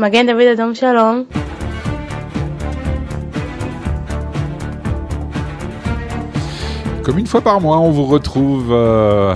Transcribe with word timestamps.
Magen 0.00 0.24
David 0.24 0.48
Adam 0.48 0.72
Shalom. 0.72 1.26
Comme 7.02 7.18
une 7.18 7.26
fois 7.26 7.42
par 7.42 7.60
mois, 7.60 7.78
on 7.80 7.90
vous 7.90 8.06
retrouve. 8.06 8.68
euh, 8.70 9.34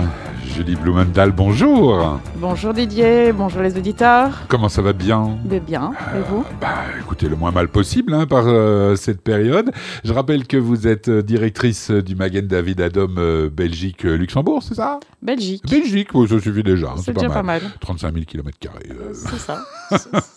Julie 0.55 0.75
Blumenthal, 0.75 1.31
bonjour. 1.33 2.17
Bonjour 2.37 2.73
Didier, 2.73 3.33
bonjour 3.33 3.61
les 3.61 3.75
auditeurs. 3.77 4.43
Comment 4.47 4.69
ça 4.69 4.81
va 4.81 4.93
bien? 4.93 5.37
De 5.43 5.59
bien, 5.59 5.91
et 6.15 6.21
vous? 6.29 6.45
Bah, 6.61 6.75
écoutez, 6.97 7.27
le 7.27 7.35
moins 7.35 7.51
mal 7.51 7.67
possible 7.67 8.13
hein, 8.13 8.25
par 8.25 8.45
euh, 8.47 8.95
cette 8.95 9.21
période. 9.21 9.71
Je 10.05 10.13
rappelle 10.13 10.47
que 10.47 10.55
vous 10.55 10.87
êtes 10.87 11.09
euh, 11.09 11.21
directrice 11.21 11.91
du 11.91 12.15
Magen 12.15 12.47
David 12.47 12.79
Adom 12.79 13.15
euh, 13.17 13.49
Belgique-Luxembourg, 13.49 14.63
c'est 14.63 14.75
ça? 14.75 15.01
Belgique. 15.21 15.63
Belgique, 15.69 16.13
bon, 16.13 16.25
ça 16.25 16.39
suffit 16.39 16.63
déjà. 16.63 16.87
hein, 16.91 17.01
C'est 17.03 17.13
déjà 17.13 17.29
pas 17.29 17.43
mal. 17.43 17.61
35 17.81 18.13
000 18.13 18.25
km. 18.25 18.57
C'est 19.13 19.37
ça, 19.39 19.59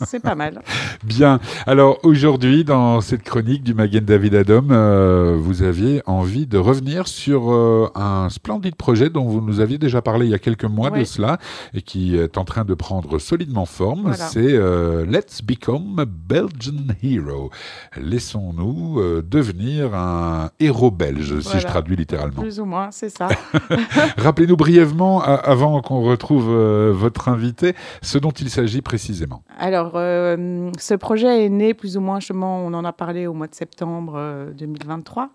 C'est- 0.05 0.19
pas 0.21 0.35
mal. 0.35 0.63
Bien. 1.05 1.39
Alors 1.67 1.99
aujourd'hui, 2.03 2.65
dans 2.65 3.01
cette 3.01 3.23
chronique 3.23 3.63
du 3.63 3.73
Magen 3.73 4.05
David 4.05 4.35
Adom, 4.35 4.67
euh, 4.73 5.37
vous 5.39 5.63
aviez 5.63 6.03
envie 6.07 6.47
de 6.49 6.59
revenir 6.59 7.07
sur 7.07 7.53
euh, 7.53 7.89
un 7.95 8.29
splendide 8.31 8.75
projet 8.75 9.11
dont 9.11 9.25
vous 9.25 9.41
nous 9.41 9.61
aviez 9.61 9.79
déjà 9.79 10.03
parlé 10.03 10.08
il 10.17 10.31
y 10.31 10.35
a 10.35 10.39
quelques 10.39 10.65
mois 10.65 10.91
de 10.91 11.05
cela 11.05 11.39
et 11.75 11.83
qui 11.83 12.17
est 12.17 12.39
en 12.39 12.45
train 12.45 12.65
de 12.65 12.75
prendre 12.75 13.19
solidement 13.19 13.67
forme. 13.67 14.03
Voilà. 14.03 14.17
C'est 14.17 14.53
euh, 14.53 15.05
Let's 15.07 15.43
Become 15.43 15.99
a 15.99 16.05
Belgian 16.05 16.95
Hero. 17.03 17.51
Laissons-nous 17.97 19.01
euh, 19.01 19.23
devenir 19.23 19.95
un 19.95 20.51
héros 20.61 20.91
belge, 20.91 21.41
si 21.41 21.59
je 21.59 21.67
traduis 21.67 21.97
littéralement. 21.97 22.41
Plus 22.41 22.61
ou 22.61 22.65
moins, 22.65 22.91
c'est 22.91 23.11
ça. 23.11 23.29
Rappelez-nous 24.17 24.57
brièvement, 24.57 25.23
avant 25.23 25.81
qu'on 25.83 26.03
retrouve 26.03 26.49
euh, 26.49 26.93
votre 26.95 27.29
invité, 27.29 27.75
ce 28.03 28.19
dont 28.19 28.31
il 28.31 28.51
s'agit 28.51 28.83
précisément. 28.83 29.43
Alors, 29.59 29.93
ce 29.93 30.95
projet 30.95 31.45
est 31.45 31.49
né 31.49 31.75
plus 31.75 31.97
ou 31.97 32.01
moins, 32.01 32.21
justement, 32.21 32.65
on 32.65 32.73
en 32.75 32.85
a 32.85 32.93
parlé 32.93 33.27
au 33.27 33.35
mois 33.35 33.47
de 33.47 33.55
septembre 33.55 34.15
euh, 34.17 34.53
2023. 34.53 35.31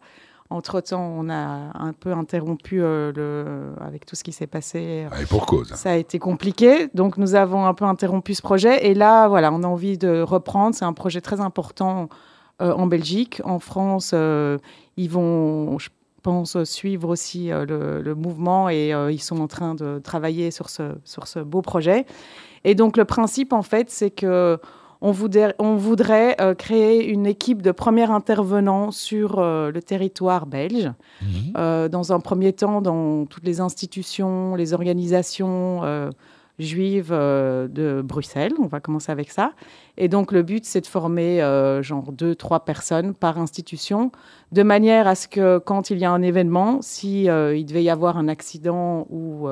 Entre-temps, 0.54 1.02
on 1.18 1.30
a 1.32 1.72
un 1.74 1.94
peu 1.94 2.14
interrompu 2.14 2.82
euh, 2.82 3.12
le, 3.16 3.74
avec 3.84 4.06
tout 4.06 4.16
ce 4.16 4.24
qui 4.24 4.32
s'est 4.32 4.46
passé. 4.46 5.08
Et 5.20 5.26
pour 5.26 5.48
cause. 5.48 5.74
Ça 5.74 5.92
a 5.92 5.96
été 5.96 6.20
compliqué, 6.20 6.90
donc 6.94 7.18
nous 7.18 7.34
avons 7.34 7.66
un 7.66 7.74
peu 7.74 7.86
interrompu 7.86 8.36
ce 8.36 8.44
projet. 8.44 8.86
Et 8.86 8.94
là, 8.94 9.28
voilà, 9.28 9.52
on 9.52 9.64
a 9.64 9.68
envie 9.68 9.98
de 9.98 10.22
reprendre. 10.22 10.76
C'est 10.76 10.86
un 10.86 10.94
projet 10.94 11.22
très 11.22 11.42
important 11.42 12.08
euh, 12.62 12.72
en 12.72 12.86
Belgique. 12.86 13.42
En 13.46 13.58
France, 13.58 14.12
euh, 14.14 14.60
ils 14.96 15.10
vont, 15.10 15.80
je 15.80 15.90
pense, 16.22 16.64
suivre 16.66 17.10
aussi 17.10 17.50
le, 17.50 18.02
le 18.02 18.16
mouvement 18.16 18.70
et 18.70 18.94
ils 19.10 19.22
sont 19.22 19.42
en 19.42 19.48
train 19.48 19.74
de 19.74 20.00
travailler 20.00 20.52
sur 20.52 20.70
ce, 20.70 20.94
sur 21.04 21.28
ce 21.28 21.40
beau 21.40 21.62
projet. 21.62 22.06
Et 22.64 22.76
donc, 22.76 22.96
le 22.96 23.06
principe, 23.06 23.54
en 23.54 23.64
fait, 23.64 23.90
c'est 23.90 24.12
que 24.12 24.60
on 25.04 25.12
voudrait, 25.12 25.54
on 25.60 25.76
voudrait 25.76 26.38
euh, 26.40 26.56
créer 26.56 27.06
une 27.06 27.28
équipe 27.28 27.62
de 27.62 27.72
premiers 27.72 28.10
intervenants 28.10 28.90
sur 28.92 29.38
euh, 29.38 29.70
le 29.70 29.82
territoire 29.82 30.46
belge. 30.46 30.92
Mhm. 31.22 31.28
Euh, 31.58 31.90
dans 31.90 32.14
un 32.14 32.22
premier 32.22 32.54
temps, 32.54 32.82
dans 32.82 33.26
toutes 33.26 33.44
les 33.44 33.60
institutions, 33.60 34.56
les 34.56 34.74
organisations 34.74 35.82
juives 36.60 37.10
euh, 37.12 37.68
de 37.68 38.02
Bruxelles. 38.02 38.54
On 38.60 38.68
va 38.68 38.80
commencer 38.80 39.12
avec 39.12 39.32
ça. 39.32 39.54
Et 39.98 40.08
donc, 40.08 40.32
le 40.32 40.44
but, 40.44 40.66
c'est 40.66 40.82
de 40.82 40.88
former 40.88 41.42
euh, 41.42 41.82
genre 41.82 42.12
deux, 42.12 42.36
trois 42.36 42.64
personnes 42.66 43.14
par 43.14 43.40
institution, 43.40 44.12
de 44.52 44.64
manière 44.64 45.08
à 45.08 45.16
ce 45.16 45.28
que 45.28 45.58
quand 45.58 45.90
il 45.90 45.98
y 45.98 46.06
a 46.06 46.12
un 46.12 46.22
événement, 46.22 46.80
si 46.82 47.30
euh, 47.30 47.56
il 47.56 47.66
devait 47.66 47.84
y 47.84 47.90
avoir 47.90 48.18
un 48.18 48.28
accident 48.28 49.08
ou, 49.10 49.48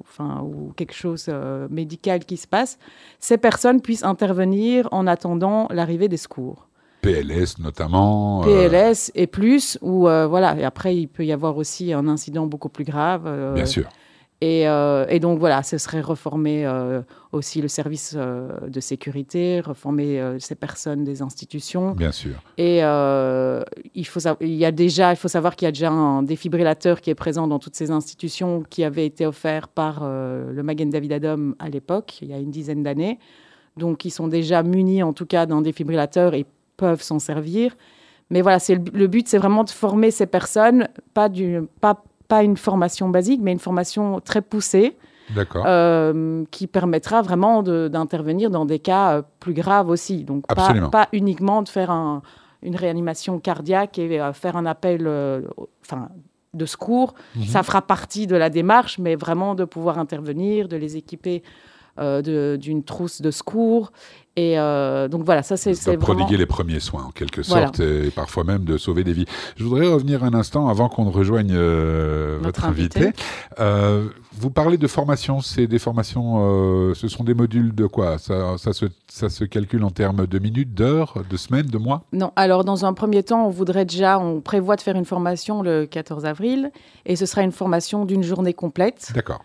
enfin, 0.00 0.42
ou 0.42 0.72
quelque 0.76 0.94
chose 0.94 1.30
médical 1.70 2.24
qui 2.24 2.36
se 2.36 2.46
passe, 2.46 2.78
ces 3.20 3.38
personnes 3.38 3.80
puissent 3.80 4.04
intervenir 4.04 4.88
en 4.92 5.06
attendant 5.06 5.68
l'arrivée 5.70 6.08
des 6.08 6.16
secours. 6.16 6.68
PLS 7.00 7.58
notamment. 7.60 8.42
PLS 8.42 9.12
et 9.14 9.26
plus, 9.26 9.78
ou 9.82 10.02
voilà. 10.02 10.56
Et 10.58 10.64
après, 10.64 10.96
il 10.96 11.06
peut 11.08 11.24
y 11.24 11.32
avoir 11.32 11.56
aussi 11.56 11.92
un 11.92 12.08
incident 12.08 12.46
beaucoup 12.46 12.68
plus 12.68 12.84
grave. 12.84 13.54
Bien 13.54 13.66
sûr. 13.66 13.88
Et, 14.40 14.68
euh, 14.68 15.04
et 15.08 15.18
donc 15.18 15.40
voilà, 15.40 15.64
ce 15.64 15.78
serait 15.78 16.00
reformer 16.00 16.64
euh, 16.64 17.02
aussi 17.32 17.60
le 17.60 17.66
service 17.66 18.14
euh, 18.16 18.68
de 18.68 18.78
sécurité, 18.78 19.60
reformer 19.60 20.36
ces 20.38 20.54
personnes 20.54 21.02
des 21.02 21.22
institutions. 21.22 21.92
Bien 21.92 22.12
sûr. 22.12 22.36
Et 22.56 22.78
il, 22.78 24.06
faut 24.06 24.20
il, 24.40 24.54
y 24.54 24.64
a 24.64 24.70
déjà, 24.70 25.12
il 25.12 25.16
faut 25.16 25.28
savoir 25.28 25.56
qu'il 25.56 25.66
y 25.66 25.68
a 25.68 25.72
déjà 25.72 25.90
un 25.90 26.22
défibrillateur 26.22 27.00
qui 27.00 27.10
est 27.10 27.16
présent 27.16 27.48
dans 27.48 27.58
toutes 27.58 27.74
ces 27.74 27.90
institutions 27.90 28.62
qui 28.68 28.84
avait 28.84 29.06
été 29.06 29.26
offert 29.26 29.66
par 29.66 30.04
le 30.04 30.62
Magen 30.62 30.90
David 30.90 31.12
Adom 31.12 31.56
à 31.58 31.68
l'époque, 31.68 32.18
il 32.22 32.28
y 32.28 32.34
a 32.34 32.38
une 32.38 32.50
dizaine 32.50 32.82
d'années. 32.82 33.18
Donc 33.76 34.04
ils 34.04 34.10
sont 34.10 34.28
déjà 34.28 34.62
munis 34.62 35.02
en 35.02 35.12
tout 35.12 35.26
cas 35.26 35.46
d'un 35.46 35.62
défibrillateur 35.62 36.34
et 36.34 36.46
peuvent 36.76 37.02
s'en 37.02 37.18
servir. 37.18 37.76
Mais 38.30 38.42
voilà, 38.42 38.58
le, 38.68 38.76
le 38.92 39.06
but, 39.06 39.26
c'est 39.26 39.38
vraiment 39.38 39.64
de 39.64 39.70
former 39.70 40.10
ces 40.10 40.26
personnes, 40.26 40.88
pas, 41.14 41.28
du, 41.28 41.60
pas, 41.80 42.04
pas 42.28 42.42
une 42.42 42.56
formation 42.56 43.08
basique, 43.08 43.40
mais 43.42 43.52
une 43.52 43.58
formation 43.58 44.20
très 44.20 44.42
poussée 44.42 44.96
euh, 45.66 46.44
qui 46.50 46.66
permettra 46.66 47.20
vraiment 47.22 47.62
de- 47.62 47.88
d'intervenir 47.88 48.50
dans 48.50 48.64
des 48.64 48.78
cas 48.78 49.16
euh, 49.18 49.22
plus 49.40 49.52
graves 49.54 49.88
aussi. 49.90 50.24
Donc 50.24 50.44
pas, 50.46 51.08
uniquement 51.12 51.62
de 51.62 51.68
faire 51.68 51.90
un- 51.90 52.22
une 52.62 52.76
réanimation 52.76 53.38
cardiaque 53.38 53.98
et 53.98 54.20
euh, 54.20 54.32
faire 54.32 54.56
un 54.56 54.66
appel 54.66 55.06
euh, 55.06 55.42
enfin, 55.82 56.08
de 56.54 56.66
secours. 56.66 57.14
Mhm. 57.36 57.44
Ça 57.44 57.62
fera 57.62 57.82
partie 57.82 58.26
de 58.26 58.36
la 58.36 58.48
démarche, 58.50 58.98
mais 58.98 59.16
vraiment 59.16 59.54
de 59.54 59.64
pouvoir 59.64 59.98
intervenir, 59.98 60.68
de 60.68 60.76
les 60.76 60.96
équiper 60.96 61.42
d'une 62.22 62.84
trousse 62.84 63.20
de 63.20 63.30
secours. 63.32 63.90
Et 64.38 64.56
euh, 64.56 65.08
donc 65.08 65.24
voilà, 65.24 65.42
ça 65.42 65.56
c'est 65.56 65.72
de 65.72 65.96
prodiguer 65.96 66.24
vraiment... 66.24 66.38
les 66.38 66.46
premiers 66.46 66.78
soins 66.78 67.02
en 67.06 67.10
quelque 67.10 67.40
Voilà. 67.48 67.66
sorte 67.66 67.80
et 67.80 68.12
parfois 68.12 68.44
même 68.44 68.62
de 68.62 68.78
sauver 68.78 69.02
des 69.02 69.12
vies. 69.12 69.24
Je 69.56 69.64
voudrais 69.64 69.88
revenir 69.88 70.22
un 70.22 70.32
instant 70.32 70.68
avant 70.68 70.88
qu'on 70.88 71.06
ne 71.06 71.10
rejoigne 71.10 71.50
euh, 71.52 72.38
votre 72.40 72.64
invité. 72.64 73.06
invité. 73.06 73.22
Euh, 73.58 74.06
vous 74.34 74.50
parlez 74.50 74.76
de 74.76 74.86
formation, 74.86 75.40
c'est 75.40 75.66
des 75.66 75.80
formations, 75.80 76.36
euh, 76.38 76.94
ce 76.94 77.08
sont 77.08 77.24
des 77.24 77.34
modules 77.34 77.74
de 77.74 77.86
quoi? 77.86 78.18
Ça, 78.18 78.56
ça, 78.58 78.72
se, 78.72 78.86
ça 79.08 79.28
se 79.28 79.42
calcule 79.42 79.82
en 79.82 79.90
termes 79.90 80.28
de 80.28 80.38
minutes, 80.38 80.72
d'heures, 80.72 81.14
de 81.28 81.36
semaines, 81.36 81.66
de 81.66 81.78
mois? 81.78 82.04
Non, 82.12 82.30
alors 82.36 82.62
dans 82.62 82.84
un 82.84 82.92
premier 82.92 83.24
temps, 83.24 83.44
on 83.44 83.50
voudrait 83.50 83.86
déjà, 83.86 84.20
on 84.20 84.40
prévoit 84.40 84.76
de 84.76 84.82
faire 84.82 84.94
une 84.94 85.04
formation 85.04 85.62
le 85.62 85.86
14 85.86 86.26
avril, 86.26 86.70
et 87.06 87.16
ce 87.16 87.26
sera 87.26 87.42
une 87.42 87.50
formation 87.50 88.04
d'une 88.04 88.22
journée 88.22 88.54
complète. 88.54 89.10
D'accord. 89.16 89.42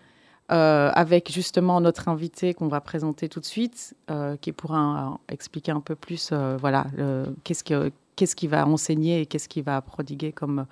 Euh, 0.52 0.90
avec 0.94 1.32
justement 1.32 1.80
notre 1.80 2.08
invité 2.08 2.52
qu'on 2.52 2.68
va 2.68 2.82
présenter 2.82 3.30
tout 3.30 3.40
de 3.40 3.46
suite, 3.46 3.94
euh, 4.10 4.36
qui 4.36 4.52
pourra 4.52 4.78
euh, 5.12 5.32
expliquer 5.32 5.72
un 5.72 5.80
peu 5.80 5.94
plus, 5.94 6.32
voilà, 6.60 6.86
qu'est-ce 7.44 7.64
que 7.64 7.90
qu'est-ce 8.16 8.36
qu'il 8.36 8.50
va 8.50 8.66
enseigner 8.66 9.22
et 9.22 9.26
qu'est-ce 9.26 9.48
qu'il 9.48 9.64
va 9.64 9.80
prodiguer 9.80 10.32
comme 10.32 10.66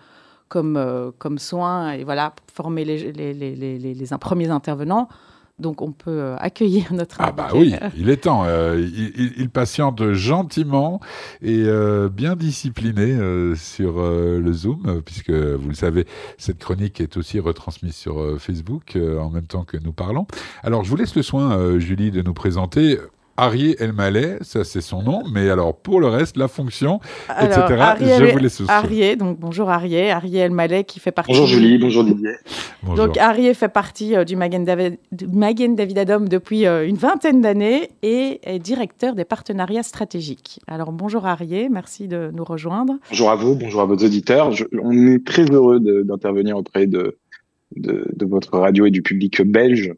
comme 0.49 1.13
comme 1.19 1.39
soins 1.39 1.93
et 1.93 2.05
voilà 2.05 2.35
former 2.53 2.85
les 2.85 4.19
premiers 4.21 4.51
intervenants. 4.51 5.09
Donc 5.59 5.83
on 5.83 5.93
peut 5.93 6.11
euh, 6.11 6.37
accueillir 6.39 6.93
notre 6.93 7.17
Ah 7.21 7.25
invité. 7.25 7.37
bah 7.37 7.49
oui, 7.55 7.75
il 7.97 8.09
est 8.09 8.17
temps. 8.23 8.45
euh, 8.47 8.81
il, 8.81 9.13
il- 9.17 9.33
il 9.37 9.51
patiente 9.51 10.13
gentiment 10.13 10.99
et 11.43 11.63
euh, 11.67 12.09
bien 12.09 12.37
discipliné 12.37 13.13
euh, 13.13 13.55
sur 13.55 14.01
euh, 14.01 14.41
le 14.41 14.53
Zoom, 14.53 15.03
puisque 15.05 15.31
vous 15.31 15.69
le 15.69 15.75
savez, 15.75 16.07
cette 16.39 16.59
chronique 16.59 17.01
est 17.01 17.17
aussi 17.17 17.39
retransmise 17.39 17.95
sur 17.95 18.19
euh, 18.21 18.39
Facebook 18.39 18.97
euh, 18.97 19.19
en 19.21 19.31
même 19.31 19.47
temps 19.47 19.65
que 19.65 19.77
nous 19.77 19.93
parlons. 19.93 20.27
Alors 20.63 20.85
je 20.85 20.91
vous 20.91 20.97
laisse 20.97 21.15
le 21.15 21.23
soin, 21.23 21.53
euh, 21.57 21.79
Julie, 21.79 22.11
de 22.11 22.23
nous 22.23 22.35
présenter. 22.35 22.99
Arié 23.39 23.83
Elmaleh, 23.83 24.37
ça 24.43 24.63
c'est 24.63 24.83
son 24.83 25.03
nom, 25.03 25.23
mais 25.33 25.49
alors 25.49 25.75
pour 25.75 26.01
le 26.01 26.07
reste, 26.07 26.37
la 26.37 26.49
fonction, 26.49 27.01
Alors, 27.31 27.65
etc., 27.65 27.81
Ariel- 27.81 28.27
je 28.27 28.31
vous 28.33 28.39
laisse 28.39 28.61
le 28.61 28.67
soin. 28.67 28.75
Arié, 28.75 29.17
donc 29.17 29.41
bonjour 29.41 29.71
Arié, 29.71 30.11
Arié 30.11 30.41
Elmaleh 30.41 30.85
qui 30.85 31.01
fait 31.01 31.13
partie. 31.13 31.31
Bonjour 31.33 31.47
Julie, 31.47 31.79
bonjour 31.79 32.05
Didier. 32.05 32.33
Bonjour. 32.85 33.07
Donc 33.07 33.17
Arié 33.19 33.55
fait 33.55 33.69
partie 33.69 34.17
euh, 34.17 34.25
du 34.25 34.35
Magen 34.35 34.65
David, 34.65 34.99
du 35.13 35.27
Magen 35.29 35.77
David 35.77 35.99
Adom 35.99 36.29
depuis 36.29 36.67
euh, 36.67 36.87
une 36.87 36.97
vingtaine 36.97 37.41
d'années 37.41 37.91
et 38.03 38.41
est 38.43 38.59
directeur 38.59 39.15
des 39.15 39.25
partenariats 39.25 39.85
stratégiques. 39.85 40.59
Alors 40.67 40.91
bonjour 40.91 41.25
Arié, 41.27 41.69
merci 41.69 42.09
de 42.09 42.31
nous 42.35 42.43
rejoindre. 42.45 42.95
Bonjour 43.11 43.31
à 43.31 43.37
vous, 43.37 43.55
bonjour 43.55 43.83
à 43.83 43.87
vos 43.87 43.95
auditeurs. 43.97 44.51
Je- 44.51 44.65
on 44.81 45.07
est 45.07 45.25
très 45.25 45.45
heureux 45.51 45.79
d'intervenir 46.05 46.57
auprès 46.57 46.87
de, 46.87 47.19
de, 47.77 48.05
de 48.17 48.27
votre 48.27 48.59
radio 48.59 48.87
et 48.87 48.91
du 48.91 49.03
public 49.03 49.43
belge. 49.43 49.93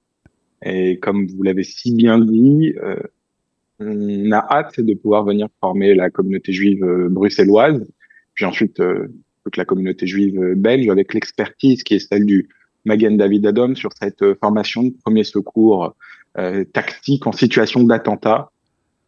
Et 0.62 0.98
comme 0.98 1.26
vous 1.26 1.42
l'avez 1.42 1.62
si 1.64 1.94
bien 1.94 2.18
dit, 2.18 2.74
euh, 2.82 2.96
on 3.80 4.30
a 4.32 4.46
hâte 4.50 4.78
de 4.80 4.94
pouvoir 4.94 5.24
venir 5.24 5.48
former 5.60 5.94
la 5.94 6.10
communauté 6.10 6.52
juive 6.52 6.84
bruxelloise, 7.10 7.82
puis 8.34 8.44
ensuite 8.44 8.80
euh, 8.80 9.08
toute 9.44 9.56
la 9.56 9.64
communauté 9.64 10.06
juive 10.06 10.52
belge 10.54 10.88
avec 10.88 11.14
l'expertise 11.14 11.82
qui 11.82 11.94
est 11.94 11.98
celle 11.98 12.26
du 12.26 12.48
Magen 12.84 13.16
David 13.16 13.46
Adom 13.46 13.74
sur 13.74 13.90
cette 14.00 14.22
euh, 14.22 14.34
formation 14.40 14.82
de 14.82 14.92
premier 15.02 15.24
secours 15.24 15.94
euh, 16.38 16.64
tactique 16.64 17.26
en 17.26 17.32
situation 17.32 17.82
d'attentat. 17.82 18.50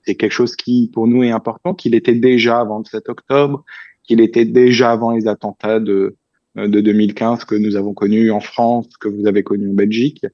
C'est 0.05 0.15
quelque 0.15 0.33
chose 0.33 0.57
qui, 0.57 0.91
pour 0.93 1.07
nous, 1.09 1.25
est 1.25 1.31
important, 1.31 1.75
qu'il 1.75 1.95
était 1.95 2.15
déjà 2.15 2.61
avant 2.61 2.79
le 2.79 2.85
7 2.85 3.09
octobre, 3.09 3.65
qu'il 4.05 4.21
était 4.21 4.45
déjà 4.45 4.93
avant 4.93 5.11
les 5.11 5.27
attentats 5.27 5.81
de, 5.81 6.15
de 6.55 6.81
2015 6.81 7.45
que 7.45 7.57
nous 7.57 7.75
avons 7.75 7.93
connu 7.93 8.31
en 8.31 8.39
France, 8.39 8.87
que 9.01 9.09
vous 9.09 9.27
avez 9.27 9.43
connu 9.43 9.69
en 9.69 9.75
Belgique, 9.75 10.25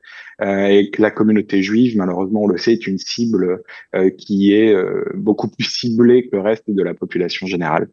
et 0.42 0.90
que 0.92 1.00
la 1.00 1.10
communauté 1.10 1.62
juive, 1.62 1.96
malheureusement, 1.96 2.42
on 2.42 2.48
le 2.48 2.58
sait, 2.58 2.74
est 2.74 2.86
une 2.86 2.98
cible 2.98 3.62
qui 4.18 4.52
est 4.52 4.76
beaucoup 5.14 5.48
plus 5.48 5.64
ciblée 5.64 6.28
que 6.28 6.36
le 6.36 6.42
reste 6.42 6.64
de 6.70 6.82
la 6.82 6.92
population 6.92 7.46
générale. 7.46 7.88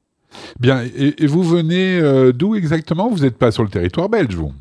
Bien, 0.60 0.84
et, 0.84 1.26
vous 1.28 1.44
venez 1.44 2.02
d'où 2.34 2.56
exactement? 2.56 3.10
Vous 3.10 3.20
n'êtes 3.20 3.38
pas 3.38 3.52
sur 3.52 3.64
le 3.64 3.70
territoire 3.70 4.10
belge, 4.10 4.36
vous? 4.36 4.52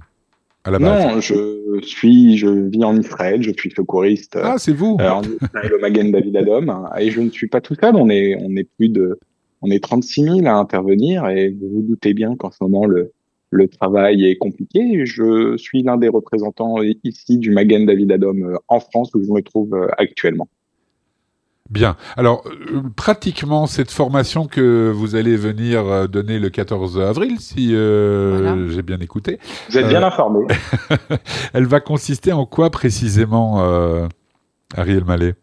Non, 0.70 1.20
je 1.20 1.80
suis, 1.82 2.36
je 2.36 2.48
vis 2.48 2.84
en 2.84 2.96
Israël, 2.96 3.42
je 3.42 3.50
suis 3.50 3.70
secouriste. 3.70 4.38
Ah, 4.42 4.56
c'est 4.58 4.72
vous. 4.72 4.96
Euh, 5.00 5.10
en 5.10 5.22
Israël, 5.22 5.72
au 5.74 5.80
Magen 5.80 6.10
David 6.10 6.36
Adom, 6.36 6.86
et 6.98 7.10
je 7.10 7.20
ne 7.20 7.30
suis 7.30 7.48
pas 7.48 7.60
tout 7.60 7.74
seul. 7.74 7.94
On 7.96 8.08
est, 8.10 8.36
on 8.40 8.54
est 8.56 8.68
plus 8.76 8.88
de, 8.88 9.18
on 9.62 9.70
est 9.70 9.82
36 9.82 10.22
000 10.22 10.46
à 10.46 10.52
intervenir, 10.52 11.28
et 11.28 11.50
vous 11.50 11.68
vous 11.68 11.82
doutez 11.82 12.14
bien 12.14 12.36
qu'en 12.36 12.50
ce 12.50 12.58
moment 12.60 12.86
le, 12.86 13.12
le 13.50 13.68
travail 13.68 14.26
est 14.26 14.36
compliqué. 14.36 15.06
Je 15.06 15.56
suis 15.56 15.82
l'un 15.82 15.96
des 15.96 16.08
représentants 16.08 16.76
ici 17.04 17.38
du 17.38 17.50
Magen 17.50 17.86
David 17.86 18.12
Adom 18.12 18.42
euh, 18.42 18.56
en 18.68 18.80
France 18.80 19.14
où 19.14 19.22
je 19.22 19.30
me 19.30 19.40
trouve 19.40 19.74
euh, 19.74 19.88
actuellement. 19.96 20.48
Bien. 21.70 21.96
Alors, 22.16 22.44
euh, 22.46 22.80
pratiquement, 22.96 23.66
cette 23.66 23.90
formation 23.90 24.46
que 24.46 24.90
vous 24.90 25.16
allez 25.16 25.36
venir 25.36 25.86
euh, 25.86 26.06
donner 26.06 26.38
le 26.38 26.48
14 26.48 26.98
avril, 26.98 27.40
si 27.40 27.74
euh, 27.74 28.68
j'ai 28.70 28.82
bien 28.82 28.98
écouté. 29.00 29.38
Vous 29.68 29.76
êtes 29.76 29.88
bien 29.88 30.02
informé. 30.02 30.46
elle 31.52 31.66
va 31.66 31.80
consister 31.80 32.32
en 32.32 32.46
quoi 32.46 32.70
précisément, 32.70 33.62
Ariel 34.76 35.04
Mallet? 35.04 35.34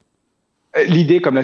L'idée, 0.89 1.22
comme 1.22 1.36
l'a, 1.36 1.44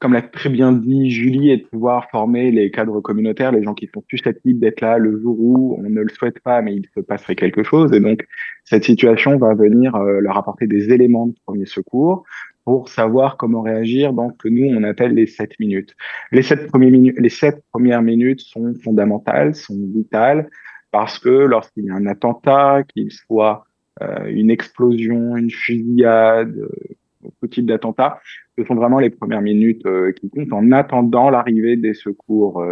comme 0.00 0.14
l'a 0.14 0.22
très 0.22 0.48
bien 0.48 0.72
dit 0.72 1.10
Julie, 1.10 1.50
est 1.50 1.58
de 1.58 1.66
pouvoir 1.66 2.10
former 2.10 2.50
les 2.50 2.72
cadres 2.72 3.00
communautaires, 3.00 3.52
les 3.52 3.62
gens 3.62 3.74
qui 3.74 3.88
sont 3.94 4.02
susceptibles 4.08 4.58
d'être 4.58 4.80
là 4.80 4.98
le 4.98 5.20
jour 5.20 5.36
où 5.38 5.78
on 5.78 5.88
ne 5.88 6.00
le 6.00 6.08
souhaite 6.08 6.40
pas, 6.40 6.60
mais 6.60 6.74
il 6.74 6.88
se 6.92 7.00
passerait 7.00 7.36
quelque 7.36 7.62
chose. 7.62 7.92
Et 7.92 8.00
donc, 8.00 8.26
cette 8.64 8.84
situation 8.84 9.38
va 9.38 9.54
venir 9.54 9.96
leur 9.96 10.36
apporter 10.38 10.66
des 10.66 10.92
éléments 10.92 11.26
de 11.26 11.34
premier 11.46 11.66
secours, 11.66 12.24
pour 12.68 12.90
savoir 12.90 13.38
comment 13.38 13.62
réagir 13.62 14.12
dans 14.12 14.28
ce 14.30 14.36
que 14.36 14.48
nous, 14.50 14.66
on 14.76 14.82
appelle 14.82 15.14
les 15.14 15.26
sept 15.26 15.58
minutes. 15.58 15.96
Les 16.32 16.42
sept, 16.42 16.66
premières 16.68 18.02
minutes, 18.02 18.40
sont 18.40 18.74
fondamentales, 18.84 19.54
sont 19.54 19.78
vitales, 19.94 20.50
parce 20.90 21.18
que 21.18 21.30
lorsqu'il 21.30 21.86
y 21.86 21.90
a 21.90 21.94
un 21.94 22.04
attentat, 22.04 22.82
qu'il 22.82 23.10
soit 23.10 23.64
euh, 24.02 24.26
une 24.26 24.50
explosion, 24.50 25.38
une 25.38 25.50
fusillade, 25.50 26.58
euh, 26.58 27.30
tout 27.40 27.46
type 27.46 27.64
d'attentat, 27.64 28.20
ce 28.58 28.64
sont 28.64 28.74
vraiment 28.74 28.98
les 28.98 29.08
premières 29.08 29.40
minutes 29.40 29.86
euh, 29.86 30.12
qui 30.12 30.28
comptent 30.28 30.52
en 30.52 30.70
attendant 30.70 31.30
l'arrivée 31.30 31.76
des 31.76 31.94
secours 31.94 32.62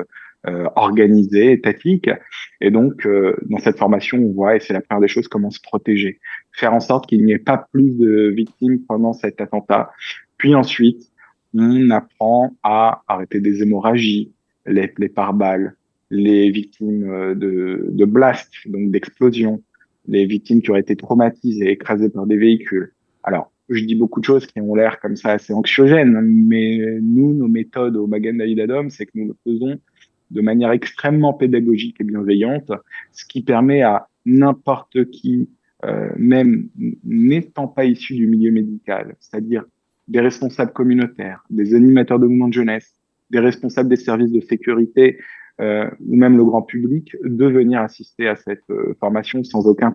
euh, 0.48 0.68
organisée, 0.76 1.52
étatique. 1.52 2.08
Et 2.60 2.70
donc, 2.70 3.04
euh, 3.04 3.36
dans 3.48 3.58
cette 3.58 3.78
formation, 3.78 4.18
on 4.18 4.32
voit, 4.32 4.54
et 4.54 4.60
c'est 4.60 4.72
la 4.72 4.80
première 4.80 5.00
des 5.00 5.08
choses, 5.08 5.26
comment 5.26 5.50
se 5.50 5.60
protéger. 5.60 6.20
Faire 6.52 6.72
en 6.72 6.80
sorte 6.80 7.08
qu'il 7.08 7.24
n'y 7.24 7.32
ait 7.32 7.38
pas 7.38 7.66
plus 7.72 7.90
de 7.90 8.28
victimes 8.28 8.80
pendant 8.86 9.12
cet 9.12 9.40
attentat. 9.40 9.90
Puis 10.38 10.54
ensuite, 10.54 11.10
on 11.52 11.90
apprend 11.90 12.54
à 12.62 13.02
arrêter 13.08 13.40
des 13.40 13.62
hémorragies, 13.62 14.32
les, 14.66 14.92
les 14.98 15.08
pare-balles, 15.08 15.74
les 16.10 16.50
victimes 16.50 17.10
euh, 17.10 17.34
de, 17.34 17.86
de 17.90 18.04
blast, 18.04 18.52
donc 18.66 18.90
d'explosions, 18.92 19.62
les 20.06 20.26
victimes 20.26 20.62
qui 20.62 20.70
auraient 20.70 20.80
été 20.80 20.94
traumatisées, 20.94 21.70
écrasées 21.70 22.10
par 22.10 22.26
des 22.26 22.36
véhicules. 22.36 22.92
Alors, 23.24 23.50
je 23.68 23.84
dis 23.84 23.96
beaucoup 23.96 24.20
de 24.20 24.24
choses 24.24 24.46
qui 24.46 24.60
ont 24.60 24.76
l'air 24.76 25.00
comme 25.00 25.16
ça 25.16 25.32
assez 25.32 25.52
anxiogènes, 25.52 26.20
mais 26.20 26.78
nous, 27.02 27.34
nos 27.34 27.48
méthodes 27.48 27.96
au 27.96 28.06
Magan 28.06 28.34
David 28.34 28.64
c'est 28.90 29.06
que 29.06 29.12
nous 29.16 29.26
le 29.26 29.36
faisons 29.42 29.80
de 30.30 30.40
manière 30.40 30.72
extrêmement 30.72 31.32
pédagogique 31.32 31.96
et 32.00 32.04
bienveillante, 32.04 32.72
ce 33.12 33.24
qui 33.24 33.42
permet 33.42 33.82
à 33.82 34.08
n'importe 34.24 35.10
qui, 35.10 35.48
euh, 35.84 36.10
même 36.16 36.68
n'étant 37.04 37.68
pas 37.68 37.84
issu 37.84 38.14
du 38.14 38.26
milieu 38.26 38.50
médical, 38.50 39.16
c'est-à-dire 39.20 39.64
des 40.08 40.20
responsables 40.20 40.72
communautaires, 40.72 41.44
des 41.50 41.74
animateurs 41.74 42.18
de 42.18 42.26
mouvements 42.26 42.48
de 42.48 42.54
jeunesse, 42.54 42.94
des 43.30 43.40
responsables 43.40 43.88
des 43.88 43.96
services 43.96 44.32
de 44.32 44.40
sécurité 44.40 45.18
euh, 45.60 45.88
ou 46.06 46.16
même 46.16 46.36
le 46.36 46.44
grand 46.44 46.62
public, 46.62 47.16
de 47.24 47.46
venir 47.46 47.80
assister 47.80 48.28
à 48.28 48.36
cette 48.36 48.68
euh, 48.70 48.94
formation 49.00 49.42
sans 49.42 49.66
aucun 49.66 49.92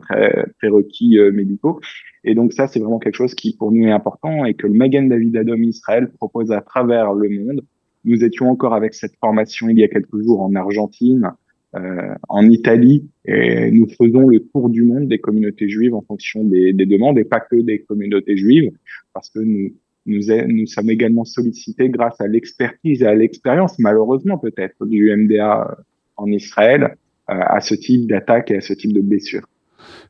prérequis 0.60 1.20
médicaux. 1.32 1.80
Et 2.24 2.36
donc 2.36 2.54
ça, 2.54 2.68
c'est 2.68 2.80
vraiment 2.80 3.00
quelque 3.00 3.16
chose 3.16 3.36
qui 3.36 3.56
pour 3.56 3.72
nous 3.72 3.86
est 3.86 3.92
important 3.92 4.46
et 4.46 4.54
que 4.54 4.68
le 4.68 4.74
Magen 4.74 5.08
David 5.08 5.38
Adom 5.38 5.64
Israël 5.64 6.12
propose 6.18 6.52
à 6.52 6.62
travers 6.62 7.14
le 7.14 7.30
monde 7.30 7.62
nous 8.06 8.24
étions 8.24 8.50
encore 8.50 8.74
avec 8.74 8.94
cette 8.94 9.16
formation 9.18 9.70
il 9.70 9.80
y 9.80 9.84
a 9.84 9.88
quelques 9.88 10.22
jours 10.22 10.42
en 10.42 10.56
Argentine, 10.56 11.32
euh, 11.76 12.14
en 12.28 12.50
Italie, 12.50 13.10
et 13.26 13.72
nous 13.72 13.88
faisons 13.88 14.28
le 14.28 14.40
tour 14.40 14.70
du 14.70 14.84
monde 14.84 15.08
des 15.08 15.20
communautés 15.20 15.70
juives 15.70 15.94
en 15.94 16.02
fonction 16.02 16.44
des, 16.44 16.74
des 16.74 16.86
demandes, 16.86 17.18
et 17.18 17.24
pas 17.24 17.40
que 17.40 17.56
des 17.56 17.80
communautés 17.80 18.36
juives, 18.36 18.72
parce 19.14 19.30
que 19.30 19.40
nous, 19.40 19.72
nous, 20.06 20.22
nous 20.48 20.68
sommes 20.68 20.90
également 20.90 21.26
sollicités 21.26 21.90
grâce 21.90 22.20
à 22.20 22.28
l'expertise 22.28 23.04
et 23.04 23.06
à 23.06 23.16
l'expérience, 23.16 23.80
malheureusement 23.80 24.38
peut-être, 24.38 24.86
du 24.86 25.16
MDA 25.16 25.78
en 26.18 26.28
Israël, 26.28 26.96
euh, 27.30 27.34
à 27.40 27.62
ce 27.62 27.76
type 27.76 28.08
d'attaque 28.08 28.52
et 28.52 28.58
à 28.58 28.62
ce 28.62 28.74
type 28.74 28.94
de 28.94 29.02
blessure. 29.02 29.48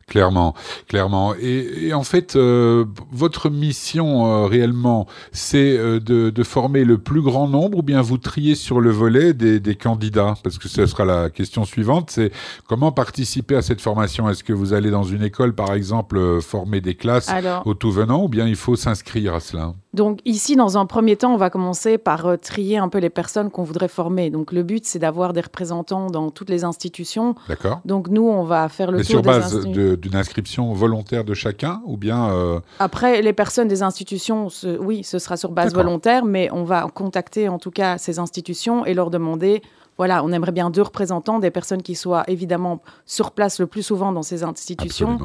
Clairement, 0.08 0.54
clairement. 0.88 1.34
Et, 1.36 1.94
en 1.94 2.04
fait, 2.04 2.36
euh, 2.36 2.86
votre 3.12 3.50
mission 3.50 4.26
euh, 4.26 4.46
réellement, 4.46 5.08
c'est 5.32 5.78
euh, 5.78 6.00
de, 6.00 6.44
former 6.44 6.84
le 6.84 6.98
plus 6.98 7.22
grand 7.22 7.48
nombre 7.48 7.78
ou 7.78 7.82
bien 7.82 8.02
vous 8.02 8.18
triez 8.18 8.56
sur 8.56 8.82
le 8.82 8.90
volet 8.90 9.34
des, 9.34 9.76
candidats? 9.76 10.36
Parce 10.44 10.58
que 10.58 10.68
ce 10.68 10.86
sera 10.86 11.06
la 11.06 11.30
question 11.30 11.64
suivante, 11.64 12.12
c'est 12.12 12.32
comment 12.68 12.92
participer 12.92 13.56
à 13.56 13.62
cette 13.62 13.80
formation? 13.80 14.30
Est-ce 14.30 14.44
que 14.44 14.54
vous 14.54 14.74
allez 14.74 14.92
dans 14.92 15.04
une 15.04 15.24
école, 15.24 15.54
par 15.54 15.74
exemple, 15.74 16.42
former 16.42 16.82
des 16.82 16.96
classes 16.96 17.32
au 17.66 17.74
tout 17.74 17.92
venant 17.92 18.24
ou 18.24 18.28
bien 18.28 18.48
il 18.48 18.56
faut 18.56 18.76
s'inscrire 18.76 19.36
à 19.36 19.40
cela? 19.40 19.74
Donc 19.94 20.20
ici, 20.24 20.56
dans 20.56 20.78
un 20.78 20.86
premier 20.86 21.18
temps, 21.18 21.34
on 21.34 21.38
va 21.38 21.50
commencer 21.50 21.98
par 21.98 22.26
euh, 22.26 22.38
trier 22.38 22.78
un 22.78 22.88
peu 22.88 23.00
les 23.00 23.10
personnes 23.10 23.52
qu'on 23.52 23.64
voudrait 23.64 23.90
former. 23.90 24.30
Donc 24.30 24.54
le 24.54 24.64
but, 24.64 24.86
c'est 24.86 25.00
d'avoir 25.00 25.34
des 25.34 25.42
représentants 25.42 26.10
dans 26.10 26.32
toutes 26.32 26.50
les 26.50 26.64
institutions. 26.64 27.36
D'accord. 27.50 27.82
Donc 27.84 28.08
nous, 28.08 28.26
on 28.26 28.44
va 28.44 28.70
faire 28.70 28.90
le 28.92 29.00
Mais 29.00 29.04
tour 29.04 29.12
sur 29.12 29.22
base 29.22 29.66
d'une 29.66 30.16
inscription 30.16 30.72
volontaire 30.72 31.26
de 31.26 31.34
chacun 31.34 31.82
ou 31.86 31.98
bien 31.98 32.30
euh, 32.32 32.62
Après, 32.80 33.22
les 33.22 33.34
personnes 33.34 33.68
des 33.68 33.84
institutions, 33.84 34.48
oui, 34.80 35.04
ce 35.04 35.20
sera 35.20 35.36
sur 35.36 35.52
base 35.52 35.74
volontaire, 35.74 36.24
mais 36.24 36.50
on 36.54 36.64
va 36.64 36.88
contacter 36.94 37.50
en 37.50 37.60
tout 37.60 37.72
cas 37.72 37.98
ces 37.98 38.18
institutions 38.18 38.86
et 38.86 38.94
leur 38.94 39.10
demander 39.10 39.62
voilà, 39.98 40.24
on 40.24 40.32
aimerait 40.32 40.54
bien 40.54 40.70
deux 40.70 40.82
représentants, 40.82 41.38
des 41.38 41.52
personnes 41.52 41.84
qui 41.84 41.96
soient 41.96 42.24
évidemment 42.28 42.82
sur 43.06 43.32
place 43.32 43.60
le 43.60 43.68
plus 43.68 43.84
souvent 43.84 44.12
dans 44.12 44.24
ces 44.24 44.44
institutions. 44.44 45.20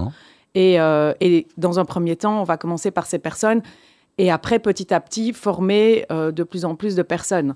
Et, 0.55 0.81
euh, 0.81 1.15
et, 1.21 1.47
dans 1.57 1.79
un 1.79 1.85
premier 1.85 2.17
temps, 2.17 2.41
on 2.41 2.45
va 2.45 2.57
commencer 2.57 2.91
par 2.91 3.07
ces 3.07 3.19
personnes 3.19 3.63
et 4.19 4.31
après, 4.31 4.59
petit 4.59 4.93
à 4.95 5.01
petit, 5.01 5.33
former 5.33 6.07
euh, 6.11 6.33
de 6.33 6.43
plus 6.43 6.65
en 6.65 6.75
plus 6.75 6.95
de 6.95 7.03
personnes. 7.03 7.55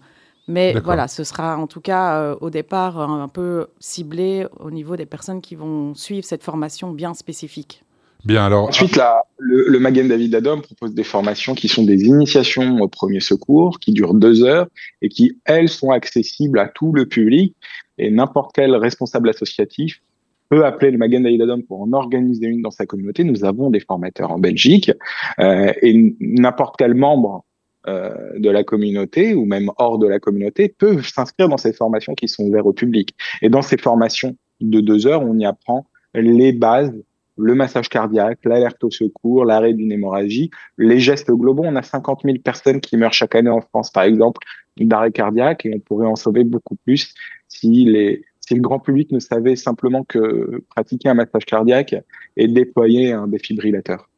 Mais 0.48 0.74
voilà, 0.82 1.06
ce 1.06 1.22
sera 1.22 1.56
en 1.56 1.68
tout 1.68 1.80
cas 1.80 2.20
euh, 2.20 2.36
au 2.40 2.50
départ 2.50 2.98
un, 2.98 3.28
peu 3.28 3.68
ciblé 3.78 4.46
au 4.58 4.72
niveau 4.72 4.96
des 4.96 5.06
personnes 5.06 5.40
qui 5.40 5.54
vont 5.54 5.94
suivre 5.94 6.24
cette 6.24 6.42
formation 6.42 6.90
bien 6.90 7.14
spécifique. 7.14 7.84
Bien, 8.24 8.46
alors. 8.46 8.68
Ensuite, 8.68 8.96
là, 8.96 9.22
le, 9.38 9.66
le 9.68 9.78
Magen 9.78 10.08
David 10.08 10.34
Adom 10.34 10.60
propose 10.60 10.92
des 10.92 11.04
formations 11.04 11.54
qui 11.54 11.68
sont 11.68 11.84
des 11.84 12.02
initiations 12.02 12.78
au 12.80 12.88
premier 12.88 13.20
secours, 13.20 13.78
qui 13.78 13.92
durent 13.92 14.14
deux 14.14 14.42
heures 14.42 14.66
et 15.02 15.08
qui, 15.08 15.38
elles, 15.44 15.68
sont 15.68 15.90
accessibles 15.90 16.58
à 16.58 16.68
tout 16.68 16.92
le 16.92 17.06
public 17.06 17.54
et 17.96 18.10
n'importe 18.10 18.50
quel 18.54 18.74
responsable 18.74 19.28
associatif 19.28 20.02
peut 20.50 20.66
appeler 20.66 20.90
le 20.90 20.98
Magen 20.98 21.22
David 21.22 21.66
pour 21.66 21.80
en 21.80 21.92
organiser 21.92 22.46
une 22.46 22.60
dans 22.60 22.72
sa 22.72 22.84
communauté. 22.84 23.24
Nous 23.24 23.44
avons 23.44 23.70
des 23.70 23.80
formateurs 23.80 24.32
en 24.32 24.38
Belgique 24.38 24.90
euh, 25.38 25.72
et 25.80 26.14
n'importe 26.20 26.74
quel 26.76 26.94
membre 26.94 27.44
euh, 27.86 28.38
de 28.38 28.50
la 28.50 28.64
communauté 28.64 29.32
ou 29.34 29.46
même 29.46 29.70
hors 29.78 29.98
de 29.98 30.06
la 30.06 30.18
communauté 30.18 30.68
peuvent 30.68 31.06
s'inscrire 31.06 31.48
dans 31.48 31.56
ces 31.56 31.72
formations 31.72 32.14
qui 32.14 32.28
sont 32.28 32.42
ouvertes 32.42 32.66
au 32.66 32.72
public. 32.72 33.14
Et 33.42 33.48
dans 33.48 33.62
ces 33.62 33.78
formations 33.78 34.36
de 34.60 34.80
deux 34.80 35.06
heures, 35.06 35.22
on 35.22 35.38
y 35.38 35.46
apprend 35.46 35.86
les 36.14 36.52
bases 36.52 36.92
le 37.38 37.54
massage 37.54 37.88
cardiaque, 37.88 38.40
l'alerte 38.44 38.84
au 38.84 38.90
secours, 38.90 39.46
l'arrêt 39.46 39.72
d'une 39.72 39.90
hémorragie, 39.90 40.50
les 40.76 41.00
gestes 41.00 41.30
globaux. 41.30 41.62
On 41.64 41.76
a 41.76 41.82
50 41.82 42.20
000 42.24 42.36
personnes 42.44 42.80
qui 42.80 42.98
meurent 42.98 43.14
chaque 43.14 43.34
année 43.34 43.48
en 43.48 43.62
France, 43.62 43.90
par 43.90 44.02
exemple, 44.02 44.40
d'arrêt 44.76 45.10
cardiaque, 45.10 45.64
et 45.64 45.72
on 45.74 45.80
pourrait 45.80 46.06
en 46.06 46.16
sauver 46.16 46.44
beaucoup 46.44 46.76
plus 46.84 47.14
si 47.48 47.86
les, 47.86 48.24
si 48.50 48.56
le 48.56 48.62
grand 48.62 48.80
public 48.80 49.12
ne 49.12 49.20
savait 49.20 49.54
simplement 49.54 50.02
que 50.02 50.64
pratiquer 50.70 51.08
un 51.08 51.14
massage 51.14 51.44
cardiaque 51.44 51.94
et 52.36 52.48
déployer 52.48 53.12
un 53.12 53.28
défibrillateur. 53.28 54.08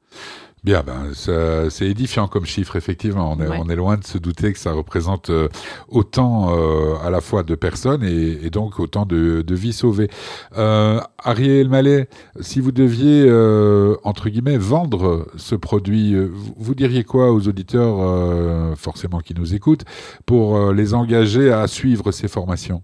Bien, 0.65 0.83
ben, 0.87 1.11
c'est 1.15 1.87
édifiant 1.87 2.29
comme 2.29 2.47
chiffre, 2.47 2.77
effectivement. 2.77 3.33
On 3.33 3.43
est, 3.43 3.49
on 3.49 3.69
est, 3.69 3.75
loin 3.75 3.97
de 3.97 4.05
se 4.05 4.17
douter 4.17 4.53
que 4.53 4.59
ça 4.61 4.73
représente 4.73 5.29
euh, 5.29 5.49
autant 5.89 6.57
euh, 6.57 6.95
à 7.05 7.11
la 7.11 7.21
fois 7.21 7.43
de 7.43 7.57
personnes 7.57 8.05
et, 8.05 8.49
donc 8.49 8.79
autant 8.79 9.05
de, 9.05 9.43
de 9.43 9.55
vies 9.55 9.73
sauvées. 9.73 10.09
Euh, 10.57 11.01
Ariel 11.19 11.69
Mallet, 11.69 12.09
si 12.41 12.61
vous 12.61 12.71
deviez, 12.71 13.25
euh, 13.27 13.97
entre 14.05 14.29
guillemets, 14.29 14.57
vendre 14.57 15.27
ce 15.37 15.57
produit, 15.57 16.15
vous 16.57 16.75
diriez 16.77 17.03
quoi 17.03 17.33
aux 17.33 17.49
auditeurs, 17.49 18.77
forcément 18.79 19.19
qui 19.19 19.35
nous 19.35 19.55
écoutent, 19.55 19.85
pour 20.27 20.73
les 20.73 20.95
engager 20.95 21.53
à 21.53 21.67
suivre 21.67 22.13
ces 22.13 22.29
formations? 22.29 22.83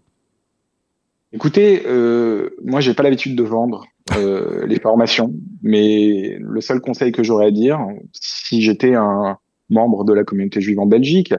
Écoutez, 1.33 1.83
euh, 1.87 2.51
moi, 2.65 2.81
j'ai 2.81 2.95
pas 2.95 3.03
l'habitude 3.03 3.37
de 3.37 3.43
vendre 3.43 3.87
euh, 4.17 4.67
les 4.67 4.81
formations, 4.81 5.35
mais 5.63 6.39
le 6.41 6.61
seul 6.61 6.81
conseil 6.81 7.13
que 7.13 7.23
j'aurais 7.23 7.47
à 7.47 7.51
dire, 7.51 7.79
si 8.13 8.63
j'étais 8.63 8.95
un 8.95 9.37
membre 9.69 10.05
de 10.05 10.15
la 10.15 10.25
communauté 10.25 10.63
juive 10.63 10.81
en 10.81 10.87
Belgique, 10.87 11.35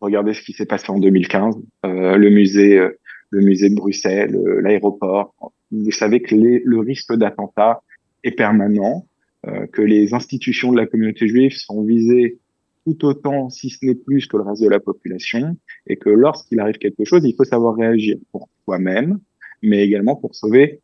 regardez 0.00 0.34
ce 0.34 0.42
qui 0.42 0.52
s'est 0.52 0.66
passé 0.66 0.90
en 0.90 0.98
2015, 0.98 1.54
euh, 1.86 2.16
le 2.16 2.28
musée, 2.28 2.76
euh, 2.76 2.98
le 3.30 3.40
musée 3.40 3.70
de 3.70 3.74
Bruxelles, 3.74 4.36
euh, 4.36 4.60
l'aéroport. 4.60 5.34
Vous 5.70 5.90
savez 5.90 6.20
que 6.20 6.34
le 6.34 6.78
risque 6.80 7.14
d'attentat 7.14 7.82
est 8.24 8.32
permanent, 8.32 9.06
euh, 9.46 9.66
que 9.66 9.82
les 9.82 10.14
institutions 10.14 10.70
de 10.70 10.76
la 10.76 10.86
communauté 10.86 11.26
juive 11.26 11.52
sont 11.56 11.82
visées 11.82 12.38
tout 12.84 13.04
autant, 13.04 13.50
si 13.50 13.70
ce 13.70 13.84
n'est 13.84 13.94
plus, 13.94 14.26
que 14.26 14.36
le 14.36 14.42
reste 14.42 14.62
de 14.62 14.68
la 14.68 14.80
population, 14.80 15.56
et 15.86 15.96
que 15.96 16.10
lorsqu'il 16.10 16.60
arrive 16.60 16.78
quelque 16.78 17.04
chose, 17.04 17.24
il 17.24 17.34
faut 17.34 17.44
savoir 17.44 17.76
réagir 17.76 18.16
pour 18.30 18.48
soi-même, 18.64 19.18
mais 19.62 19.84
également 19.84 20.16
pour 20.16 20.34
sauver 20.34 20.80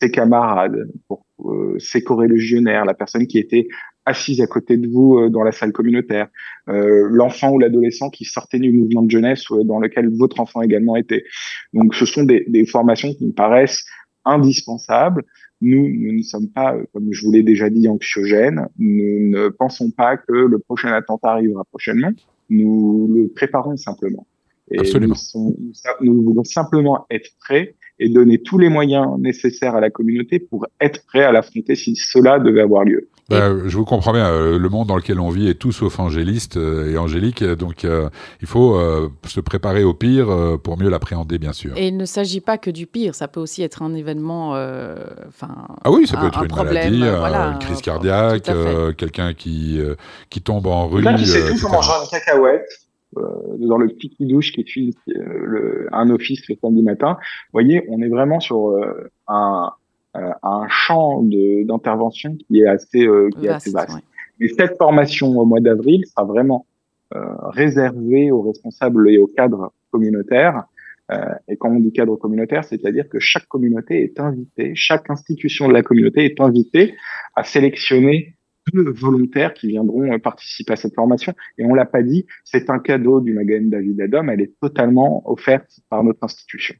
ses 0.00 0.10
camarades, 0.10 0.88
pour 1.08 1.24
euh, 1.44 1.78
ses 1.78 2.02
corrélégionnaires, 2.02 2.84
la 2.84 2.94
personne 2.94 3.26
qui 3.26 3.38
était 3.38 3.68
assise 4.06 4.40
à 4.40 4.46
côté 4.46 4.76
de 4.76 4.88
vous 4.88 5.18
euh, 5.18 5.30
dans 5.30 5.42
la 5.42 5.52
salle 5.52 5.72
communautaire, 5.72 6.28
euh, 6.68 7.08
l'enfant 7.10 7.52
ou 7.52 7.58
l'adolescent 7.58 8.10
qui 8.10 8.24
sortait 8.24 8.58
du 8.58 8.72
mouvement 8.72 9.02
de 9.02 9.10
jeunesse 9.10 9.44
euh, 9.50 9.64
dans 9.64 9.78
lequel 9.78 10.08
votre 10.16 10.40
enfant 10.40 10.62
également 10.62 10.96
était. 10.96 11.24
Donc 11.72 11.94
ce 11.94 12.06
sont 12.06 12.24
des, 12.24 12.44
des 12.48 12.66
formations 12.66 13.12
qui 13.14 13.26
me 13.26 13.32
paraissent 13.32 13.84
indispensables. 14.24 15.24
Nous, 15.60 15.88
nous 15.88 16.12
ne 16.12 16.22
sommes 16.22 16.48
pas, 16.48 16.74
euh, 16.74 16.84
comme 16.92 17.12
je 17.12 17.24
vous 17.24 17.32
l'ai 17.32 17.42
déjà 17.42 17.70
dit, 17.70 17.88
anxiogènes. 17.88 18.68
Nous 18.78 19.30
ne 19.30 19.48
pensons 19.48 19.90
pas 19.90 20.16
que 20.16 20.32
le 20.32 20.58
prochain 20.58 20.92
attentat 20.92 21.32
arrivera 21.32 21.64
prochainement. 21.64 22.12
Nous 22.50 23.10
le 23.14 23.28
préparons 23.28 23.76
simplement. 23.76 24.26
Et 24.70 24.78
Absolument. 24.80 25.14
Nous, 25.14 25.20
sont- 25.20 25.56
nous 26.00 26.22
voulons 26.22 26.44
simplement 26.44 27.06
être 27.10 27.30
prêts 27.40 27.74
et 28.00 28.08
donner 28.08 28.38
tous 28.42 28.58
les 28.58 28.68
moyens 28.68 29.06
nécessaires 29.18 29.76
à 29.76 29.80
la 29.80 29.90
communauté 29.90 30.38
pour 30.40 30.66
être 30.80 31.04
prêts 31.06 31.22
à 31.22 31.30
l'affronter 31.32 31.76
si 31.76 31.94
cela 31.94 32.38
devait 32.40 32.62
avoir 32.62 32.82
lieu. 32.84 33.08
Bah, 33.30 33.50
je 33.66 33.76
vous 33.76 33.84
comprends 33.84 34.12
bien. 34.12 34.26
euh, 34.28 34.58
le 34.58 34.68
monde 34.68 34.88
dans 34.88 34.96
lequel 34.96 35.18
on 35.20 35.30
vit 35.30 35.48
est 35.48 35.54
tout 35.54 35.70
sauf 35.72 35.98
angéliste 36.00 36.56
euh, 36.56 36.90
et 36.92 36.98
angélique. 36.98 37.40
euh, 37.42 37.54
Donc, 37.56 37.84
euh, 37.84 38.08
il 38.42 38.46
faut 38.48 38.74
euh, 38.76 39.08
se 39.26 39.40
préparer 39.40 39.84
au 39.84 39.94
pire 39.94 40.28
euh, 40.30 40.56
pour 40.58 40.76
mieux 40.78 40.90
l'appréhender, 40.90 41.38
bien 41.38 41.52
sûr. 41.52 41.72
Et 41.76 41.88
il 41.88 41.96
ne 41.96 42.04
s'agit 42.04 42.40
pas 42.40 42.58
que 42.58 42.70
du 42.70 42.86
pire, 42.86 43.14
ça 43.14 43.28
peut 43.28 43.40
aussi 43.40 43.62
être 43.62 43.80
un 43.82 43.94
événement, 43.94 44.56
euh, 44.56 44.96
enfin, 45.28 45.54
Ah 45.84 45.90
oui, 45.90 46.06
ça 46.06 46.16
peut 46.18 46.24
un- 46.24 46.28
être 46.28 46.38
un 46.38 46.42
une 46.42 46.48
problème, 46.48 46.98
maladie, 46.98 47.18
voilà, 47.18 47.52
une 47.52 47.58
crise 47.60 47.78
un- 47.78 47.80
cardiaque, 47.80 48.48
euh, 48.48 48.92
quelqu'un 48.92 49.32
qui 49.34 49.78
euh, 49.80 49.94
qui 50.30 50.42
tombe 50.42 50.66
en 50.66 50.88
rue. 50.88 51.00
Là, 51.02 51.14
qui 51.14 51.30
euh, 51.30 51.50
tout 51.52 51.60
pour 51.60 51.70
manger 51.70 51.90
une 52.02 52.10
cacahuète 52.10 52.66
dans 53.58 53.78
le 53.78 53.88
petit 53.88 54.14
douche 54.20 54.52
qui 54.52 54.62
suit 54.64 54.94
euh, 55.08 55.12
le, 55.52 55.88
un 55.92 56.10
office 56.10 56.48
le 56.48 56.56
samedi 56.60 56.82
matin. 56.82 57.16
Vous 57.18 57.52
voyez, 57.60 57.84
on 57.88 58.00
est 58.02 58.08
vraiment 58.08 58.40
sur 58.40 58.70
euh, 58.70 59.10
un, 59.28 59.70
euh, 60.16 60.30
un 60.42 60.66
champ 60.68 61.22
de- 61.22 61.64
d'intervention 61.66 62.36
qui 62.46 62.60
est 62.60 62.66
assez, 62.66 63.06
euh, 63.06 63.28
qui 63.38 63.46
est 63.46 63.50
assez 63.50 63.70
vaste, 63.70 63.94
ouais. 63.94 64.00
Mais 64.40 64.48
cette 64.48 64.76
formation 64.76 65.28
au 65.38 65.44
mois 65.44 65.60
d'avril 65.60 66.04
sera 66.06 66.24
vraiment 66.24 66.66
euh, 67.14 67.20
réservée 67.50 68.32
aux 68.32 68.42
responsables 68.42 69.08
et 69.10 69.18
aux 69.18 69.28
cadres 69.28 69.72
communautaires. 69.92 70.64
Euh, 71.12 71.16
et 71.48 71.56
quand 71.56 71.70
on 71.70 71.78
dit 71.78 71.92
cadre 71.92 72.16
communautaire, 72.16 72.64
c'est-à-dire 72.64 73.08
que 73.08 73.18
chaque 73.20 73.46
communauté 73.46 74.02
est 74.02 74.18
invitée, 74.18 74.72
chaque 74.74 75.08
institution 75.10 75.68
de 75.68 75.72
la 75.72 75.82
communauté 75.82 76.24
est 76.24 76.40
invitée 76.40 76.94
à 77.36 77.44
sélectionner 77.44 78.34
volontaires 78.82 79.54
qui 79.54 79.68
viendront 79.68 80.10
euh, 80.10 80.18
participer 80.18 80.72
à 80.72 80.76
cette 80.76 80.94
formation. 80.94 81.34
Et 81.58 81.64
on 81.64 81.74
l'a 81.74 81.86
pas 81.86 82.02
dit, 82.02 82.26
c'est 82.44 82.70
un 82.70 82.78
cadeau 82.78 83.20
du 83.20 83.32
Magen 83.32 83.70
David 83.70 84.00
Adam. 84.00 84.28
Elle 84.28 84.40
est 84.40 84.54
totalement 84.60 85.28
offerte 85.30 85.80
par 85.88 86.04
notre 86.04 86.22
institution. 86.22 86.74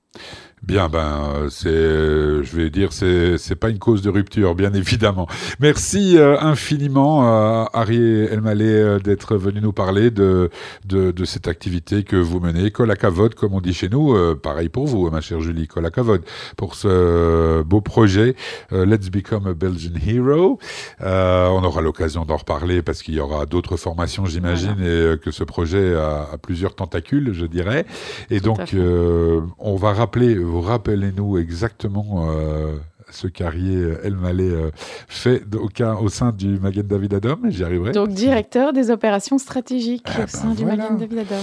Bien, 0.66 0.88
ben, 0.88 1.34
euh, 1.34 1.48
c'est, 1.50 1.68
je 1.68 2.56
vais 2.56 2.70
dire, 2.70 2.94
c'est, 2.94 3.36
c'est 3.36 3.54
pas 3.54 3.68
une 3.68 3.78
cause 3.78 4.00
de 4.00 4.08
rupture, 4.08 4.54
bien 4.54 4.72
évidemment. 4.74 5.26
Merci 5.60 6.16
euh, 6.16 6.38
infiniment, 6.40 7.28
euh, 7.28 7.64
Harry 7.74 7.98
Elmaleh, 7.98 8.98
d'être 9.04 9.36
venu 9.36 9.60
nous 9.60 9.74
parler 9.74 10.10
de, 10.10 10.48
de, 10.86 11.24
cette 11.26 11.48
activité 11.48 12.02
que 12.02 12.16
vous 12.16 12.40
menez. 12.40 12.70
Colacavod, 12.70 13.34
comme 13.34 13.52
on 13.52 13.60
dit 13.60 13.74
chez 13.74 13.90
nous, 13.90 14.14
pareil 14.36 14.68
pour 14.68 14.86
vous, 14.86 15.10
ma 15.10 15.20
chère 15.20 15.40
Julie, 15.40 15.66
Colacavod, 15.66 16.22
pour 16.56 16.74
ce 16.74 17.62
beau 17.62 17.80
projet, 17.80 18.34
Let's 18.70 19.10
Become 19.10 19.46
a 19.46 19.54
Belgian 19.54 19.94
Hero. 20.06 20.58
On 21.00 21.64
aura 21.64 21.82
l'occasion 21.84 22.24
d'en 22.24 22.36
reparler 22.36 22.82
parce 22.82 23.02
qu'il 23.02 23.14
y 23.14 23.20
aura 23.20 23.46
d'autres 23.46 23.76
formations, 23.76 24.26
j'imagine, 24.26 24.76
et 24.80 24.88
euh, 24.88 25.16
que 25.16 25.30
ce 25.30 25.44
projet 25.44 25.94
a, 25.94 26.28
a 26.32 26.38
plusieurs 26.38 26.74
tentacules, 26.74 27.32
je 27.32 27.46
dirais. 27.46 27.86
Et 28.30 28.40
Tout 28.40 28.46
donc, 28.46 28.74
euh, 28.74 29.42
on 29.58 29.76
va 29.76 29.92
rappeler, 29.92 30.34
vous 30.34 30.60
rappelez-nous 30.60 31.38
exactement 31.38 32.26
euh, 32.30 32.76
ce 33.10 33.26
qu'Arié 33.26 33.94
Elmaleh 34.02 34.50
euh, 34.50 34.70
fait 35.08 35.42
au, 35.54 36.08
sein 36.08 36.32
du 36.32 36.58
Magen 36.58 36.82
David 36.82 37.14
Adam, 37.14 37.36
j'y 37.48 37.64
arriverai. 37.64 37.92
Donc, 37.92 38.08
directeur 38.10 38.72
des 38.72 38.90
opérations 38.90 39.38
stratégiques 39.38 40.04
Ah 40.06 40.14
au 40.16 40.20
ben 40.20 40.26
sein 40.26 40.54
du 40.54 40.62
voilà. 40.64 40.84
Magen 40.90 40.98
David 40.98 41.18
Adam. 41.18 41.36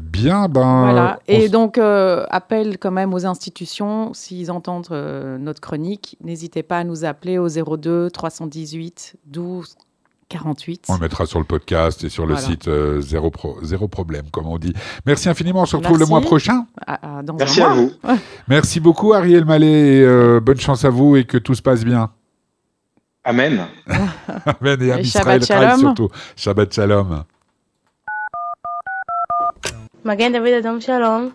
Bien, 0.00 0.48
ben. 0.48 0.82
Voilà. 0.84 1.18
Et 1.28 1.44
s- 1.44 1.50
donc, 1.50 1.78
euh, 1.78 2.24
appel 2.30 2.78
quand 2.78 2.90
même 2.92 3.14
aux 3.14 3.26
institutions, 3.26 4.12
s'ils 4.14 4.50
entendent 4.50 4.88
euh, 4.90 5.38
notre 5.38 5.60
chronique, 5.60 6.16
n'hésitez 6.22 6.62
pas 6.62 6.78
à 6.78 6.84
nous 6.84 7.04
appeler 7.04 7.38
au 7.38 7.48
02 7.48 8.10
318 8.10 9.16
12 9.26 9.76
on 10.88 10.94
le 10.94 11.00
mettra 11.00 11.24
sur 11.24 11.38
le 11.38 11.46
podcast 11.46 12.04
et 12.04 12.10
sur 12.10 12.26
le 12.26 12.36
site 12.36 12.68
euh, 12.68 13.00
zéro, 13.00 13.30
Problème, 13.88 14.24
comme 14.30 14.46
on 14.46 14.58
dit. 14.58 14.74
Merci 15.06 15.28
infiniment. 15.28 15.62
On 15.62 15.66
se 15.66 15.76
retrouve 15.76 15.98
le 15.98 16.04
mois 16.06 16.20
prochain. 16.20 16.66
Merci 17.38 17.62
à 17.62 17.68
vous. 17.70 17.92
Merci 18.48 18.80
beaucoup, 18.80 19.14
Ariel 19.14 19.46
Mallet. 19.46 19.96
Et, 19.98 20.02
euh, 20.02 20.40
bonne 20.40 20.60
chance 20.60 20.84
à 20.84 20.90
vous 20.90 21.16
et 21.16 21.24
que 21.24 21.38
tout 21.38 21.54
se 21.54 21.62
passe 21.62 21.84
bien. 21.84 22.10
Amen. 23.24 23.66
Amen 24.60 24.82
et, 24.82 25.00
et 25.00 25.04
Shabbat 25.04 25.44
Shalom. 25.44 25.80
surtout. 25.80 26.08
Shabbat 26.36 26.74
Shalom. 26.74 27.24
Magen 30.04 30.32
David 30.32 30.54
Adam 30.54 30.80
Shalom. 30.80 31.30